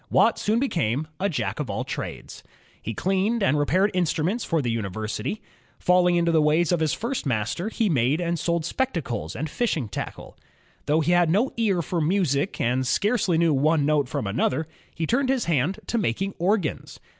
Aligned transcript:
Watt 0.09 0.39
soon 0.39 0.57
became 0.57 1.07
a 1.19 1.29
Jack 1.29 1.59
of 1.59 1.69
all 1.69 1.83
trades. 1.83 2.41
He 2.81 2.95
cleaned 2.95 3.43
and 3.43 3.59
repaired 3.59 3.93
instnmients 3.93 4.43
for 4.43 4.59
the 4.59 4.75
imiversity. 4.75 5.41
Falling 5.77 6.15
into 6.15 6.31
the 6.31 6.41
ways 6.41 6.71
of 6.71 6.79
his 6.79 6.91
first 6.91 7.27
master, 7.27 7.69
he 7.69 7.87
made 7.87 8.19
and 8.19 8.39
sold 8.39 8.65
spectacles 8.65 9.35
and 9.35 9.47
fishing 9.47 9.87
tackle. 9.87 10.35
Though 10.87 11.01
he 11.01 11.11
had 11.11 11.29
no 11.29 11.51
ear 11.55 11.83
for 11.83 12.01
music 12.01 12.59
and 12.59 12.87
scarcely 12.87 13.37
knew 13.37 13.53
one 13.53 13.85
note 13.85 14.09
from 14.09 14.25
another, 14.25 14.67
he 14.95 15.05
turned 15.05 15.29
his 15.29 15.45
hand 15.45 15.79
to 15.85 15.99
making 15.99 16.33
organs. 16.39 16.99